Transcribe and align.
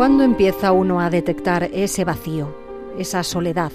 ¿Cuándo 0.00 0.24
empieza 0.24 0.72
uno 0.72 0.98
a 0.98 1.10
detectar 1.10 1.64
ese 1.74 2.06
vacío, 2.06 2.56
esa 2.96 3.22
soledad? 3.22 3.70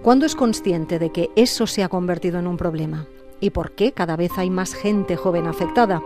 ¿Cuándo 0.00 0.24
es 0.24 0.36
consciente 0.36 1.00
de 1.00 1.10
que 1.10 1.30
eso 1.34 1.66
se 1.66 1.82
ha 1.82 1.88
convertido 1.88 2.38
en 2.38 2.46
un 2.46 2.56
problema? 2.56 3.08
¿Y 3.40 3.50
por 3.50 3.72
qué 3.72 3.90
cada 3.90 4.14
vez 4.14 4.30
hay 4.36 4.48
más 4.48 4.74
gente 4.74 5.16
joven 5.16 5.48
afectada? 5.48 6.04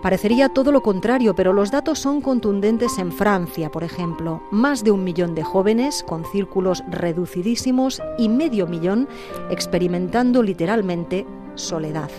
Parecería 0.00 0.50
todo 0.50 0.70
lo 0.70 0.82
contrario, 0.82 1.34
pero 1.34 1.52
los 1.52 1.72
datos 1.72 1.98
son 1.98 2.20
contundentes 2.20 2.98
en 2.98 3.10
Francia, 3.10 3.72
por 3.72 3.82
ejemplo. 3.82 4.44
Más 4.52 4.84
de 4.84 4.92
un 4.92 5.02
millón 5.02 5.34
de 5.34 5.42
jóvenes 5.42 6.04
con 6.06 6.24
círculos 6.24 6.84
reducidísimos 6.88 8.00
y 8.16 8.28
medio 8.28 8.68
millón 8.68 9.08
experimentando 9.50 10.40
literalmente 10.40 11.26
soledad. 11.56 12.10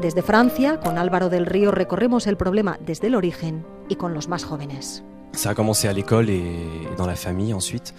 Desde 0.00 0.22
Francia, 0.22 0.78
con 0.78 0.96
Álvaro 0.96 1.28
del 1.28 1.44
Río, 1.44 1.72
recorremos 1.72 2.28
el 2.28 2.36
problema 2.36 2.78
desde 2.86 3.08
el 3.08 3.16
origen 3.16 3.66
y 3.88 3.96
con 3.96 4.14
los 4.14 4.28
más 4.28 4.44
jóvenes. 4.44 5.02
Ça 5.32 5.50
a 5.50 5.54
commencé 5.54 5.88
à 5.88 5.92
l'école 5.92 6.28
et 6.28 6.52
dans 6.96 7.06
la 7.06 7.16
famille 7.16 7.54
ensuite. 7.54 7.94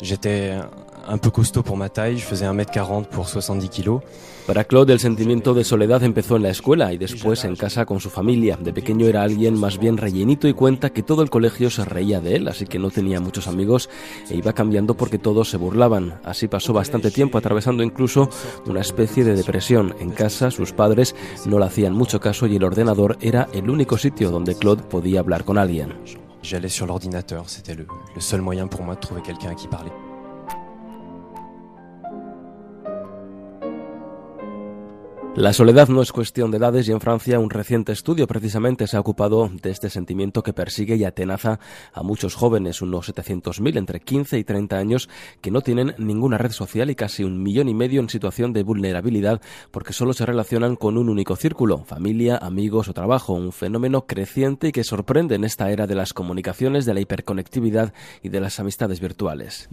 J'étais 0.00 0.54
un 1.08 1.18
peu 1.18 1.30
costaud 1.30 1.62
pour 1.62 1.76
ma 1.76 1.88
taille, 1.88 2.18
je 2.18 2.24
faisais 2.24 2.46
1m40 2.46 3.06
pour 3.06 3.28
70 3.28 3.68
kilos. 3.68 4.00
Para 4.46 4.64
Claude 4.64 4.90
el 4.90 5.00
sentimiento 5.00 5.54
de 5.54 5.64
soledad 5.64 6.02
empezó 6.04 6.36
en 6.36 6.42
la 6.42 6.50
escuela 6.50 6.92
y 6.92 6.98
después 6.98 7.44
en 7.44 7.56
casa 7.56 7.84
con 7.84 8.00
su 8.00 8.08
familia. 8.08 8.56
De 8.56 8.72
pequeño 8.72 9.06
era 9.06 9.22
alguien 9.22 9.58
más 9.58 9.78
bien 9.78 9.96
rellenito 9.96 10.46
y 10.48 10.54
cuenta 10.54 10.90
que 10.90 11.02
todo 11.02 11.22
el 11.22 11.30
colegio 11.30 11.68
se 11.68 11.84
reía 11.84 12.20
de 12.20 12.36
él, 12.36 12.48
así 12.48 12.64
que 12.64 12.78
no 12.78 12.90
tenía 12.90 13.20
muchos 13.20 13.48
amigos 13.48 13.90
e 14.30 14.36
iba 14.36 14.52
cambiando 14.52 14.94
porque 14.94 15.18
todos 15.18 15.50
se 15.50 15.56
burlaban. 15.56 16.20
Así 16.24 16.46
pasó 16.46 16.72
bastante 16.72 17.10
tiempo 17.10 17.38
atravesando 17.38 17.82
incluso 17.82 18.30
una 18.66 18.80
especie 18.80 19.24
de 19.24 19.34
depresión. 19.34 19.94
En 20.00 20.10
casa 20.10 20.50
sus 20.50 20.72
padres 20.72 21.14
no 21.44 21.58
le 21.58 21.66
hacían 21.66 21.92
mucho 21.92 22.20
caso 22.20 22.46
y 22.46 22.56
el 22.56 22.64
ordenador 22.64 23.18
era 23.20 23.48
el 23.52 23.68
único 23.68 23.98
sitio 23.98 24.30
donde 24.30 24.54
Claude 24.54 24.82
podía 24.82 25.20
hablar 25.20 25.44
con 25.44 25.58
alguien. 25.58 26.27
J'allais 26.42 26.68
sur 26.68 26.86
l'ordinateur, 26.86 27.48
c'était 27.48 27.74
le, 27.74 27.86
seul 28.20 28.40
moyen 28.40 28.68
pour 28.68 28.82
moi 28.82 28.94
de 28.94 29.00
trouver 29.00 29.22
quelqu'un 29.22 29.50
à 29.50 29.54
qui 29.54 29.68
parler. 29.68 29.90
La 35.38 35.52
soledad 35.52 35.86
no 35.86 36.02
es 36.02 36.10
cuestión 36.10 36.50
de 36.50 36.56
edades 36.56 36.88
y 36.88 36.90
en 36.90 37.00
Francia 37.00 37.38
un 37.38 37.48
reciente 37.48 37.92
estudio 37.92 38.26
precisamente 38.26 38.88
se 38.88 38.96
ha 38.96 39.00
ocupado 39.00 39.48
de 39.48 39.70
este 39.70 39.88
sentimiento 39.88 40.42
que 40.42 40.52
persigue 40.52 40.96
y 40.96 41.04
atenaza 41.04 41.60
a 41.92 42.02
muchos 42.02 42.34
jóvenes, 42.34 42.82
unos 42.82 43.08
700.000 43.08 43.78
entre 43.78 44.00
15 44.00 44.36
y 44.36 44.42
30 44.42 44.76
años 44.76 45.08
que 45.40 45.52
no 45.52 45.60
tienen 45.60 45.94
ninguna 45.96 46.38
red 46.38 46.50
social 46.50 46.90
y 46.90 46.96
casi 46.96 47.22
un 47.22 47.40
millón 47.40 47.68
y 47.68 47.74
medio 47.74 48.00
en 48.00 48.08
situación 48.08 48.52
de 48.52 48.64
vulnerabilidad 48.64 49.40
porque 49.70 49.92
solo 49.92 50.12
se 50.12 50.26
relacionan 50.26 50.74
con 50.74 50.98
un 50.98 51.08
único 51.08 51.36
círculo, 51.36 51.84
familia, 51.84 52.36
amigos 52.38 52.88
o 52.88 52.92
trabajo, 52.92 53.34
un 53.34 53.52
fenómeno 53.52 54.06
creciente 54.08 54.66
y 54.66 54.72
que 54.72 54.82
sorprende 54.82 55.36
en 55.36 55.44
esta 55.44 55.70
era 55.70 55.86
de 55.86 55.94
las 55.94 56.14
comunicaciones, 56.14 56.84
de 56.84 56.94
la 56.94 57.00
hiperconectividad 57.00 57.94
y 58.24 58.30
de 58.30 58.40
las 58.40 58.58
amistades 58.58 58.98
virtuales. 58.98 59.68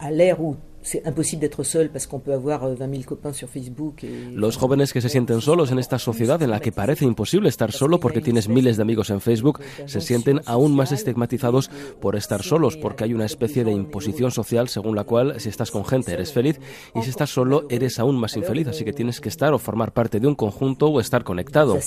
Se 0.00 0.67
c'est 0.88 1.06
imposible 1.06 1.40
d'être 1.42 1.62
seul 1.64 1.90
parce 1.90 2.06
qu'on 2.06 2.18
peut 2.18 2.32
avoir 2.32 2.66
20 2.66 2.78
000 2.78 3.02
copains 3.04 3.34
sur 3.34 3.48
Facebook. 3.48 4.04
Et... 4.04 4.30
Los 4.32 4.56
jóvenes 4.56 4.92
que 4.92 5.00
se 5.00 5.08
sienten 5.08 5.40
solos 5.40 5.70
en 5.70 5.78
esta 5.78 5.98
sociedad 5.98 6.42
en 6.42 6.50
la 6.50 6.60
que 6.60 6.72
parece 6.72 7.04
imposible 7.04 7.48
estar 7.50 7.72
solo 7.72 8.00
porque 8.00 8.22
tienes 8.22 8.48
miles 8.48 8.76
de 8.76 8.82
amigos 8.82 9.10
en 9.10 9.20
Facebook, 9.20 9.60
se 9.86 10.00
sienten 10.00 10.40
aún 10.46 10.74
más 10.74 10.92
estigmatizados 10.92 11.70
por 12.00 12.16
estar 12.16 12.42
solos 12.42 12.76
porque 12.76 13.04
hay 13.04 13.12
una 13.12 13.26
especie 13.26 13.64
de 13.64 13.72
imposición 13.72 14.30
social 14.30 14.68
según 14.68 14.96
la 14.96 15.04
cual 15.04 15.38
si 15.40 15.50
estás 15.50 15.70
con 15.70 15.84
gente 15.84 16.12
eres 16.12 16.32
feliz 16.32 16.58
y 16.94 17.02
si 17.02 17.10
estás 17.10 17.30
solo 17.30 17.66
eres 17.68 17.98
aún 17.98 18.16
más 18.16 18.36
infeliz, 18.36 18.68
así 18.68 18.84
que 18.84 18.94
tienes 18.94 19.20
que 19.20 19.28
estar 19.28 19.52
o 19.52 19.58
formar 19.58 19.92
parte 19.92 20.20
de 20.20 20.26
un 20.26 20.34
conjunto 20.34 20.86
o 20.88 21.00
estar 21.00 21.22
conectado. 21.22 21.78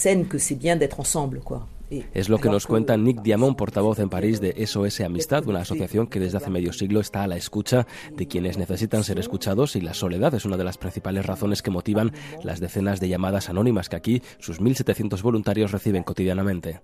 Es 2.14 2.30
lo 2.30 2.40
que 2.40 2.50
nos 2.50 2.68
cuenta 2.68 2.96
Nick 2.96 3.22
Diamond, 3.22 3.58
portavoz 3.58 4.00
en 4.00 4.10
París 4.10 4.40
de 4.40 4.66
SOS 4.66 5.02
Amistad, 5.02 5.46
una 5.48 5.62
asociación 5.62 6.08
que 6.08 6.20
desde 6.20 6.38
hace 6.38 6.50
medio 6.50 6.72
siglo 6.72 7.02
está 7.02 7.24
a 7.24 7.28
la 7.28 7.36
escucha 7.36 7.86
de 8.16 8.28
quienes 8.28 8.58
necesitan 8.58 9.04
ser 9.04 9.20
escuchados 9.20 9.76
y 9.76 9.82
la 9.82 9.94
soledad 9.94 10.34
es 10.34 10.46
una 10.46 10.56
de 10.56 10.64
las 10.64 10.78
principales 10.78 11.26
razones 11.26 11.62
que 11.62 11.70
motivan 11.70 12.14
las 12.44 12.62
decenas 12.62 13.02
de 13.02 13.10
llamadas 13.10 13.50
anónimas 13.50 13.90
que 13.90 13.98
aquí 13.98 14.22
sus 14.40 14.62
1.700 14.62 15.22
voluntarios 15.22 15.72
reciben 15.72 16.04
cotidianamente. 16.04 16.80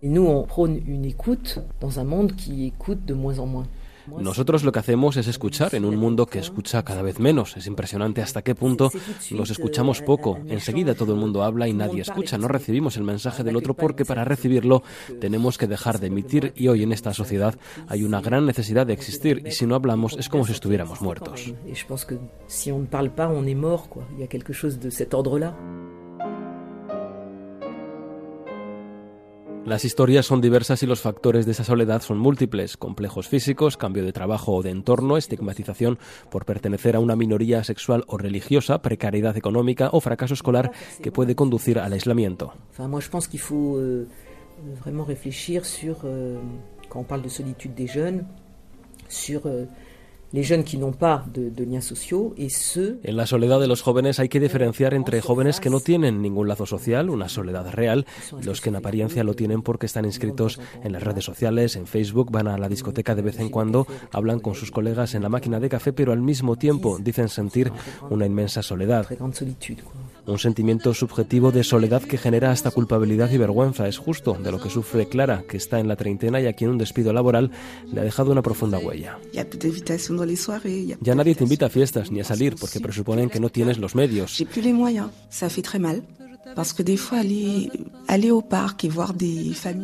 Nosotros 4.19 4.63
lo 4.63 4.71
que 4.71 4.79
hacemos 4.79 5.17
es 5.17 5.27
escuchar 5.27 5.75
en 5.75 5.85
un 5.85 5.95
mundo 5.95 6.25
que 6.25 6.39
escucha 6.39 6.83
cada 6.83 7.01
vez 7.01 7.19
menos. 7.19 7.57
Es 7.57 7.67
impresionante 7.67 8.21
hasta 8.21 8.41
qué 8.41 8.55
punto 8.55 8.91
nos 9.31 9.49
escuchamos 9.49 10.01
poco. 10.01 10.39
Enseguida 10.47 10.95
todo 10.95 11.13
el 11.13 11.19
mundo 11.19 11.43
habla 11.43 11.67
y 11.67 11.73
nadie 11.73 12.01
escucha. 12.01 12.37
No 12.37 12.47
recibimos 12.47 12.97
el 12.97 13.03
mensaje 13.03 13.43
del 13.43 13.55
otro 13.55 13.73
porque 13.73 14.05
para 14.05 14.23
recibirlo 14.23 14.83
tenemos 15.19 15.57
que 15.57 15.67
dejar 15.67 15.99
de 15.99 16.07
emitir 16.07 16.53
y 16.55 16.67
hoy 16.67 16.83
en 16.83 16.91
esta 16.91 17.13
sociedad 17.13 17.55
hay 17.87 18.03
una 18.03 18.21
gran 18.21 18.45
necesidad 18.45 18.85
de 18.85 18.93
existir 18.93 19.43
y 19.45 19.51
si 19.51 19.65
no 19.65 19.75
hablamos 19.75 20.15
es 20.17 20.29
como 20.29 20.45
si 20.45 20.53
estuviéramos 20.53 21.01
muertos. 21.01 21.53
si 22.47 22.71
y 24.17 24.27
quelque 24.27 24.53
chose 24.53 24.77
de. 24.77 24.91
Las 29.67 29.83
historias 29.83 30.25
son 30.25 30.39
diversas 30.39 30.81
y 30.83 30.85
los 30.85 31.01
factores 31.01 31.45
de 31.45 31.51
esa 31.51 31.65
soledad 31.65 32.01
son 32.01 32.19
múltiples, 32.19 32.77
complejos 32.77 33.27
físicos, 33.27 33.75
cambio 33.75 34.05
de 34.05 34.13
trabajo 34.13 34.53
o 34.53 34.63
de 34.63 34.69
entorno, 34.69 35.17
estigmatización 35.17 35.99
por 36.31 36.45
pertenecer 36.45 36.95
a 36.95 37.01
una 37.01 37.17
minoría 37.17 37.61
sexual 37.65 38.05
o 38.07 38.17
religiosa, 38.17 38.81
precariedad 38.81 39.35
económica 39.35 39.89
o 39.91 39.99
fracaso 39.99 40.35
escolar 40.35 40.71
que 41.03 41.11
puede 41.11 41.35
conducir 41.35 41.79
al 41.79 41.91
aislamiento. 41.91 42.53
Enfin, 42.69 42.89
En 53.03 53.15
la 53.15 53.25
soledad 53.25 53.59
de 53.61 53.67
los 53.67 53.81
jóvenes 53.81 54.19
hay 54.19 54.27
que 54.27 54.39
diferenciar 54.39 54.93
entre 54.93 55.21
jóvenes 55.21 55.59
que 55.59 55.69
no 55.69 55.79
tienen 55.79 56.21
ningún 56.21 56.47
lazo 56.47 56.65
social, 56.65 57.09
una 57.09 57.29
soledad 57.29 57.71
real, 57.71 58.05
y 58.41 58.43
los 58.43 58.59
que 58.59 58.69
en 58.69 58.75
apariencia 58.75 59.23
lo 59.23 59.35
tienen 59.35 59.61
porque 59.61 59.85
están 59.85 60.05
inscritos 60.05 60.59
en 60.83 60.91
las 60.91 61.03
redes 61.03 61.23
sociales, 61.23 61.75
en 61.75 61.87
Facebook, 61.87 62.29
van 62.29 62.47
a 62.47 62.57
la 62.57 62.67
discoteca 62.67 63.15
de 63.15 63.21
vez 63.21 63.39
en 63.39 63.49
cuando, 63.49 63.87
hablan 64.11 64.39
con 64.39 64.55
sus 64.55 64.69
colegas 64.69 65.15
en 65.15 65.23
la 65.23 65.29
máquina 65.29 65.59
de 65.59 65.69
café, 65.69 65.93
pero 65.93 66.11
al 66.11 66.21
mismo 66.21 66.57
tiempo 66.57 66.97
dicen 66.99 67.29
sentir 67.29 67.71
una 68.09 68.25
inmensa 68.25 68.61
soledad. 68.61 69.07
Un 70.27 70.39
sentimiento 70.39 70.93
subjetivo 70.93 71.53
de 71.53 71.63
soledad 71.63 72.01
que 72.01 72.17
genera 72.17 72.51
hasta 72.51 72.69
culpabilidad 72.71 73.31
y 73.31 73.37
vergüenza. 73.37 73.87
Es 73.87 73.97
justo 73.97 74.33
de 74.33 74.51
lo 74.51 74.59
que 74.59 74.69
sufre 74.69 75.07
Clara, 75.07 75.45
que 75.47 75.55
está 75.55 75.79
en 75.79 75.87
la 75.87 75.95
treintena 75.95 76.41
y 76.41 76.47
a 76.47 76.53
quien 76.53 76.69
un 76.69 76.77
despido 76.77 77.13
laboral 77.13 77.49
le 77.91 78.01
ha 78.01 78.03
dejado 78.03 78.33
una 78.33 78.41
profunda 78.41 78.77
huella. 78.77 79.17
Ya 80.99 81.15
nadie 81.15 81.33
te 81.33 81.45
invita 81.45 81.67
a 81.67 81.69
fiestas 81.69 82.11
ni 82.11 82.19
a 82.19 82.25
salir 82.25 82.55
porque 82.59 82.81
presuponen 82.81 83.29
que 83.29 83.39
no 83.39 83.49
tienes 83.49 83.77
los 83.77 83.95
medios. 83.95 84.35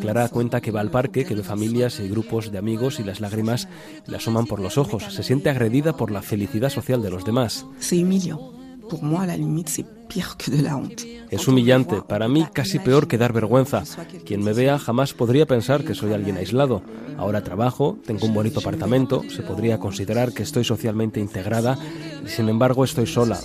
Clara 0.02 0.28
cuenta 0.28 0.62
que 0.62 0.72
va 0.72 0.82
al 0.82 0.92
parque, 0.92 1.24
que 1.24 1.36
ve 1.36 1.44
familias 1.44 2.00
y 2.00 2.10
grupos 2.10 2.52
de 2.52 2.58
amigos 2.58 3.00
y 3.00 3.04
las 3.04 3.22
lágrimas 3.22 3.68
le 4.08 4.18
asoman 4.18 4.46
por 4.46 4.60
los 4.60 4.78
ojos. 4.78 5.04
Se 5.10 5.24
siente 5.24 5.50
agredida 5.50 5.96
por 5.96 6.12
la 6.12 6.22
felicidad 6.22 6.70
social 6.70 7.02
de 7.02 7.12
los 7.12 7.24
demás. 7.24 7.66
C'est 8.94 9.00
humiliant. 9.00 9.00
Pour 9.00 9.04
moi, 9.04 9.22
à 9.22 9.26
la 9.28 9.38
limite, 9.38 9.70
c'est 9.70 9.86
pire 10.08 10.38
que 10.38 10.52
de 10.52 10.62
la 10.62 10.78
honte. 10.78 11.06
Es 11.32 11.48
humillante, 11.48 12.02
para 12.08 12.28
mí 12.28 12.46
casi 12.54 12.80
peor 12.80 13.08
que 13.08 13.18
dar 13.18 13.34
vergüenza. 13.34 13.84
Quien 14.26 14.44
me 14.44 14.54
vea 14.54 14.78
jamás 14.78 15.14
podría 15.14 15.46
pensar 15.46 15.84
que 15.84 15.96
soy 15.96 16.14
alguien 16.14 16.38
aislado. 16.38 16.84
Ahora 17.18 17.44
trabajo, 17.44 17.98
tengo 18.06 18.28
un 18.28 18.34
bonito 18.34 18.60
apartamento, 18.60 19.24
se 19.30 19.42
podría 19.42 19.80
considerar 19.80 20.34
que 20.34 20.44
estoy 20.44 20.64
socialmente 20.64 21.20
integrada 21.20 21.78
y 22.26 22.30
sin 22.30 22.50
embargo 22.50 22.84
estoy 22.84 23.08
sola. 23.08 23.40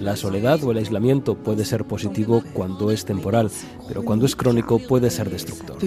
La 0.00 0.16
soledad 0.16 0.62
o 0.62 0.70
el 0.70 0.78
aislamiento 0.78 1.34
puede 1.34 1.64
ser 1.64 1.84
positivo 1.84 2.44
cuando 2.52 2.92
es 2.92 3.04
temporal, 3.04 3.50
pero 3.88 4.04
cuando 4.04 4.26
es 4.26 4.36
crónico 4.36 4.78
puede 4.78 5.10
ser 5.10 5.30
destructor. 5.30 5.78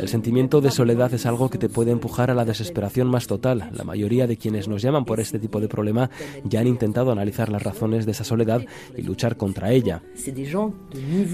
El 0.00 0.08
sentimiento 0.08 0.62
de 0.62 0.70
soledad 0.70 1.12
es 1.12 1.26
algo 1.26 1.50
que 1.50 1.58
te 1.58 1.68
puede 1.68 1.90
empujar 1.90 2.30
a 2.30 2.34
la 2.34 2.46
desesperación 2.46 3.08
más 3.08 3.26
total. 3.26 3.68
La 3.74 3.84
mayoría 3.84 4.26
de 4.26 4.38
quienes 4.38 4.68
nos 4.68 4.80
llaman 4.80 5.04
por 5.04 5.20
este 5.20 5.38
tipo 5.38 5.60
de 5.60 5.68
problema 5.68 6.08
ya 6.44 6.60
han 6.60 6.66
intentado 6.66 7.12
analizar 7.12 7.50
las 7.50 7.62
razones 7.62 8.06
de 8.06 8.12
esa 8.12 8.24
soledad 8.24 8.64
y 8.96 9.02
luchar 9.02 9.36
contra 9.36 9.70
ella. 9.70 10.02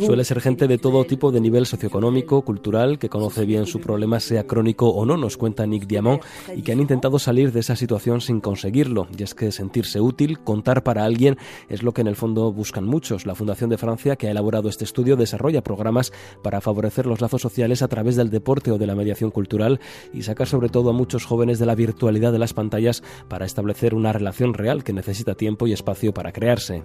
Suele 0.05 0.25
ser 0.25 0.41
gente 0.41 0.67
de 0.67 0.79
todo 0.79 1.05
tipo 1.05 1.31
de 1.31 1.41
nivel 1.41 1.65
socioeconómico, 1.65 2.43
cultural, 2.43 2.99
que 2.99 3.09
conoce 3.09 3.45
bien 3.45 3.67
su 3.67 3.79
problema, 3.79 4.19
sea 4.19 4.45
crónico 4.45 4.89
o 4.89 5.07
no, 5.07 5.17
nos 5.17 5.37
cuenta 5.37 5.67
Nick 5.67 5.87
Diamond, 5.87 6.21
y 6.57 6.63
que 6.63 6.73
han 6.73 6.81
intentado 6.81 7.21
salir 7.21 7.53
de 7.53 7.61
esa 7.61 7.77
situación 7.77 8.21
sin 8.21 8.41
conseguirlo. 8.41 9.07
Y 9.17 9.23
es 9.23 9.37
que 9.37 9.53
sentirse 9.53 10.01
útil, 10.01 10.41
contar 10.41 10.83
para 10.83 11.05
alguien, 11.05 11.39
es 11.69 11.85
lo 11.85 11.93
que 11.93 12.01
en 12.01 12.09
el 12.09 12.17
fondo 12.17 12.53
buscan 12.53 12.85
muchos. 12.85 13.25
La 13.25 13.37
Fundación 13.37 13.71
de 13.71 13.79
Francia, 13.79 14.17
que 14.17 14.32
ha 14.32 14.32
elaborado 14.33 14.69
este 14.69 14.85
estudio, 14.85 15.17
desarrolla 15.17 15.63
programas 15.63 16.13
para 16.43 16.61
favorecer 16.61 17.07
los 17.07 17.21
lazos 17.21 17.43
sociales 17.43 17.83
a 17.83 17.89
través 17.89 18.17
del 18.17 18.31
deporte 18.31 18.73
o 18.73 18.79
de 18.79 18.87
la 18.87 18.95
mediación 18.95 19.31
cultural 19.31 19.81
y 20.13 20.23
sacar 20.23 20.49
sobre 20.49 20.69
todo 20.69 20.91
a 20.91 20.93
muchos 20.93 21.25
jóvenes 21.25 21.59
de 21.59 21.67
la 21.67 21.75
virtualidad 21.75 22.33
de 22.33 22.39
las 22.39 22.55
pantallas 22.55 23.03
para 23.29 23.47
establecer 23.47 23.95
una 23.95 24.13
relación 24.13 24.55
real 24.55 24.85
que 24.85 24.93
necesita 24.93 25.35
tiempo 25.35 25.67
y 25.67 25.73
espacio 25.73 26.13
para 26.13 26.33
crearse. 26.33 26.85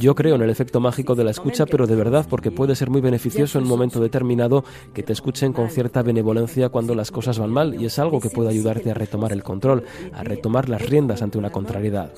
Yo 0.00 0.14
creo 0.14 0.34
en 0.34 0.42
el 0.42 0.50
efecto 0.50 0.80
mágico 0.80 1.14
de 1.14 1.24
la 1.24 1.30
escucha, 1.30 1.66
pero 1.66 1.86
de 1.86 1.96
verdad 1.96 2.26
porque 2.28 2.50
puede 2.50 2.74
ser 2.74 2.90
muy 2.90 3.00
beneficioso 3.00 3.58
en 3.58 3.64
un 3.64 3.70
momento 3.70 4.00
determinado 4.00 4.64
que 4.92 5.02
te 5.02 5.12
escuchen 5.12 5.52
con 5.52 5.70
cierta 5.70 6.02
benevolencia 6.02 6.68
cuando 6.68 6.94
las 6.94 7.10
cosas 7.10 7.38
van 7.38 7.50
mal 7.50 7.80
y 7.80 7.86
es 7.86 7.98
algo 7.98 8.20
que 8.20 8.30
puede 8.30 8.50
ayudarte 8.50 8.90
a 8.90 8.94
retomar 8.94 9.32
el 9.32 9.42
control, 9.42 9.84
a 10.12 10.22
retomar 10.24 10.68
las 10.68 10.88
riendas 10.88 11.22
ante 11.22 11.38
una 11.38 11.50
contrariedad. 11.50 12.12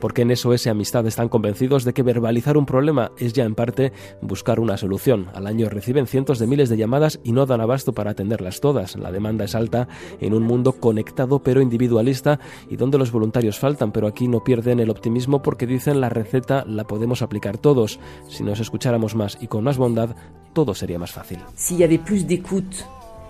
Porque 0.00 0.22
en 0.22 0.36
SOS 0.36 0.66
Amistad 0.66 0.85
están 0.86 1.28
convencidos 1.28 1.84
de 1.84 1.92
que 1.92 2.02
verbalizar 2.02 2.56
un 2.56 2.66
problema 2.66 3.12
es 3.18 3.32
ya 3.32 3.44
en 3.44 3.54
parte 3.54 3.92
buscar 4.20 4.60
una 4.60 4.76
solución. 4.76 5.28
Al 5.34 5.46
año 5.46 5.68
reciben 5.68 6.06
cientos 6.06 6.38
de 6.38 6.46
miles 6.46 6.68
de 6.68 6.76
llamadas 6.76 7.20
y 7.24 7.32
no 7.32 7.46
dan 7.46 7.60
abasto 7.60 7.92
para 7.92 8.12
atenderlas 8.12 8.60
todas. 8.60 8.96
La 8.96 9.12
demanda 9.12 9.44
es 9.44 9.54
alta 9.54 9.88
en 10.20 10.34
un 10.34 10.42
mundo 10.42 10.72
conectado 10.74 11.40
pero 11.40 11.60
individualista 11.60 12.38
y 12.68 12.76
donde 12.76 12.98
los 12.98 13.12
voluntarios 13.12 13.58
faltan, 13.58 13.92
pero 13.92 14.06
aquí 14.06 14.28
no 14.28 14.44
pierden 14.44 14.80
el 14.80 14.90
optimismo 14.90 15.42
porque 15.42 15.66
dicen 15.66 16.00
la 16.00 16.08
receta 16.08 16.64
la 16.66 16.84
podemos 16.84 17.22
aplicar 17.22 17.58
todos. 17.58 17.98
Si 18.28 18.42
nos 18.42 18.60
escucháramos 18.60 19.14
más 19.14 19.38
y 19.40 19.48
con 19.48 19.64
más 19.64 19.78
bondad, 19.78 20.16
todo 20.52 20.74
sería 20.74 20.98
más 20.98 21.12
fácil. 21.12 21.38
Si 21.54 21.76
y 21.76 21.84
avait 21.84 21.98
plus 21.98 22.26
d'écoute 22.26 22.86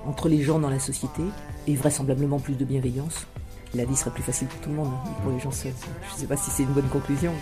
entre 0.07 0.29
les 0.29 0.45
gens 0.45 0.61
dans 0.61 0.71
la 0.71 0.79
société 0.79 1.23
et 1.67 1.75
vraisemblablement 1.75 2.39
plus 2.39 2.57
de 2.57 2.65
bienveillance, 2.65 3.27
la 3.77 3.85
vie 3.85 3.97
serait 3.97 4.11
plus 4.11 4.23
facile 4.23 4.49
pour 4.49 4.61
tout 4.61 4.71
le 4.71 4.77
monde, 4.77 4.93
hein, 4.95 5.11
pour 5.23 5.33
les 5.33 5.41
gens 5.41 5.51
seuls. 5.51 5.73
Je 6.11 6.15
ne 6.15 6.21
sais 6.21 6.27
pas 6.27 6.37
si 6.37 6.51
c'est 6.51 6.63
une 6.63 6.73
bonne 6.73 6.89
conclusion. 6.89 7.33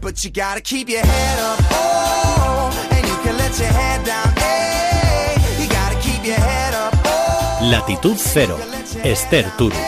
But 0.00 0.22
you 0.24 0.30
gotta 0.30 0.60
keep 0.60 0.88
your 0.88 1.00
head 1.00 1.38
up, 1.38 1.58
oh, 1.70 2.70
and 2.90 3.06
you 3.06 3.16
can 3.22 3.36
let 3.36 3.56
your 3.58 3.68
head 3.68 4.04
down, 4.04 4.34
hey, 4.36 5.36
you 5.62 5.68
gotta 5.68 5.96
keep 6.00 6.24
your 6.26 6.36
head 6.36 6.74
up, 6.74 6.94
oh, 7.04 7.70
Latitud 7.70 8.18
Cero, 8.18 8.58
Esther 9.04 9.44
Turu. 9.56 9.76